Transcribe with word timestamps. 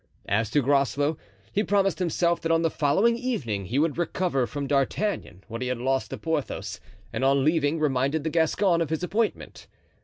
As 0.27 0.49
to 0.49 0.63
Groslow, 0.63 1.15
he 1.53 1.63
promised 1.63 1.99
himself 1.99 2.41
that 2.41 2.51
on 2.51 2.63
the 2.63 2.71
following 2.71 3.15
evening 3.17 3.65
he 3.65 3.77
would 3.77 3.99
recover 3.99 4.47
from 4.47 4.65
D'Artagnan 4.65 5.43
what 5.47 5.61
he 5.61 5.67
had 5.67 5.77
lost 5.77 6.09
to 6.09 6.17
Porthos, 6.17 6.79
and 7.13 7.23
on 7.23 7.45
leaving 7.45 7.79
reminded 7.79 8.23
the 8.23 8.31
Gascon 8.31 8.81
of 8.81 8.89
his 8.89 9.03
appointment. 9.03 9.67